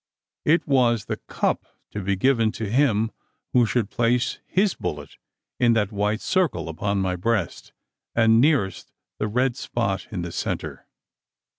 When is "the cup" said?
1.05-1.63